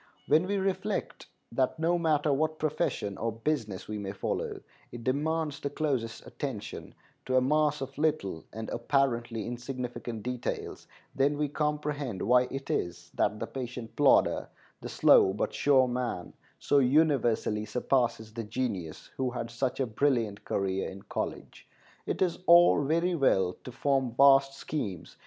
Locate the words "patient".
13.45-13.95